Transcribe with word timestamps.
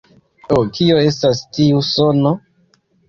Ho, 0.45 0.55
kio 0.77 0.97
estas 1.09 1.41
tiu 1.59 1.85
sono? 1.91 2.33